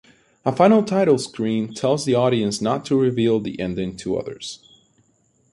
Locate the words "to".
2.87-2.99, 3.97-4.17